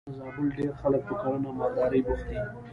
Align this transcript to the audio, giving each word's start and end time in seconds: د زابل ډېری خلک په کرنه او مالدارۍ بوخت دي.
د 0.07 0.11
زابل 0.19 0.45
ډېری 0.55 0.77
خلک 0.81 1.01
په 1.07 1.15
کرنه 1.21 1.47
او 1.49 1.55
مالدارۍ 1.59 1.99
بوخت 2.05 2.25
دي. 2.29 2.37